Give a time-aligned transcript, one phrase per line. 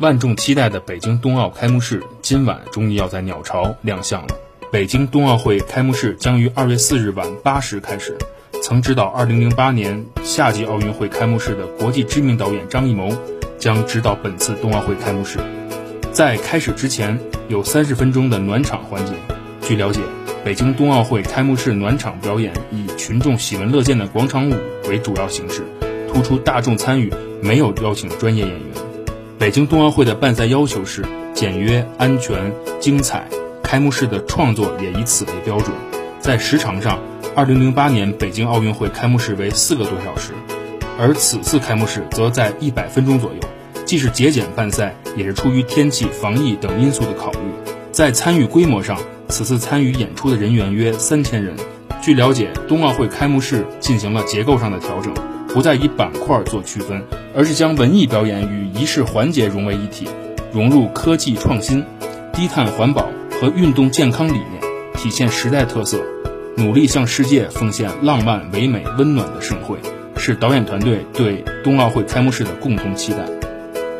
[0.00, 4.28] 万众期待的北京冬奥开幕式今晚终于要在鸟巢亮相了。
[4.70, 8.16] 北京冬奥会开幕式将于二月四日晚八时开始。
[8.62, 13.08] 曾指导二零零八年夏季奥运会开幕式的国际知名导演张艺谋
[13.58, 15.40] 将指导本次冬奥会开幕式。
[16.12, 17.18] 在开始之前，
[17.48, 19.12] 有三十分钟的暖场环节。
[19.62, 20.00] 据了解，
[20.44, 24.54] 北京冬奥会开幕式暖场表演以群众喜闻乐见的广场舞
[24.88, 25.64] 为主要形式，
[26.12, 27.12] 突出大众参与，
[27.42, 28.87] 没有邀请专业演员。
[29.38, 33.24] 北京冬奥会的办赛要求是简约、安全、精彩，
[33.62, 35.70] 开幕式的创作也以此为标准。
[36.18, 36.98] 在时长上，
[37.36, 40.32] 二零零八年北京奥运会开幕式为四个多小时，
[40.98, 43.38] 而此次开幕式则在一百分钟左右。
[43.86, 47.38] 既是节俭办赛，也是出于天气、防疫等因素的考虑。
[47.92, 51.54] 在参与规模上，此次参与演出的人员约三千人。
[52.02, 55.14] 据了解，冬奥会开幕式进行了结构上的调整，
[55.46, 57.02] 不再以板块做区分，
[57.38, 60.08] 而是将文艺表演与仪式环节融为一体，
[60.52, 61.84] 融入科技创新、
[62.32, 63.06] 低碳环保
[63.40, 64.60] 和运动健康理念，
[64.96, 66.02] 体现时代特色，
[66.56, 69.78] 努力向世界奉献浪漫、唯美、温暖的盛会，
[70.16, 73.18] 是导演团队对冬奥会开幕式的共同期待。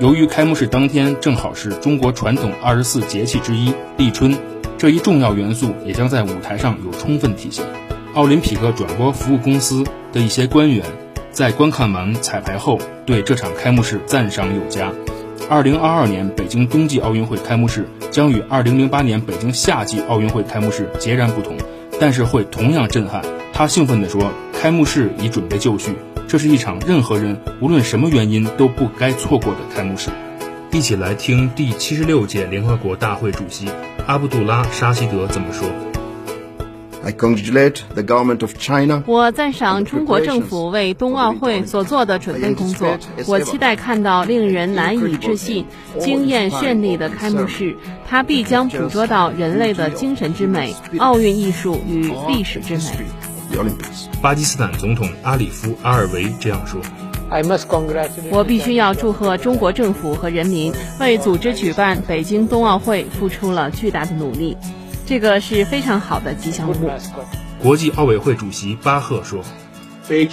[0.00, 4.36] 由于开幕式当天正好是中国传统二十四节气之一立春，
[4.76, 7.64] 这一重要元素也将在舞台上有充分体现。
[8.14, 10.84] 奥林匹克转播服务公司的一些官员
[11.38, 14.92] 在观看完彩排后，对这场开幕式赞赏有加。
[15.48, 21.56] 二零二二年北京冬季奥运会开幕式将与二零零八年北京夏季奥运会开幕式截然不同，
[22.00, 23.24] 但是会同样震撼。
[23.52, 25.94] 他兴奋地说：“开幕式已准备就绪。”
[26.26, 30.10] 这是一场任何人无论什么原因都不该错过的开幕式。
[30.72, 33.70] 一起来听第七十六届联合国大会主席
[34.08, 35.68] 阿卜杜拉·沙希德怎么说。
[37.08, 39.02] I congratulate the government of China.
[39.06, 42.98] 我赞赏中国政府为冬奥会所做的准备工作。
[43.26, 45.64] 我期待看到令人难以置信、
[45.98, 47.74] 惊艳绚丽的开幕式，
[48.06, 52.82] 它必将捕捉到人类的精神之美、奥运艺术与历史之美。
[54.20, 56.78] 巴基斯坦总统阿里夫·阿尔维这样说
[58.30, 64.58] ：“我必须要祝贺中国政府和人民为组织举办北京冬奥会付出了巨大的努力，
[65.08, 66.74] 这个是非常好的吉祥物。”
[67.62, 69.42] 国际奥委会主席巴赫说。
[70.10, 70.24] 北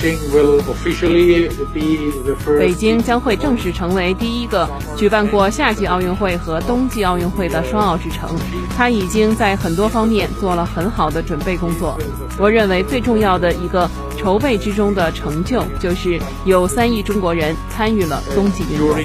[2.74, 8.30] 京将会正式成为第一个举办过夏季奥运会和冬季奥运会的双奥之城。
[8.78, 12.00] 它已经在很多方面做了很好的准备工作。
[12.40, 18.96] 我认为最重要的一个筹备之中的成就，就是有三亿中国人参与了冬季运动。